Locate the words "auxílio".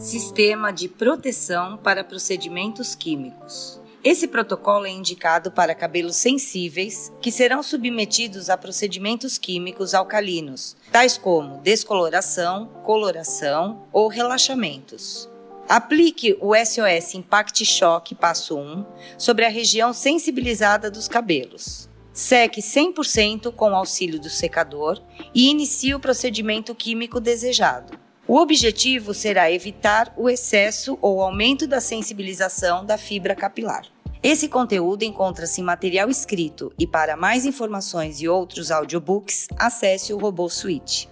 23.76-24.18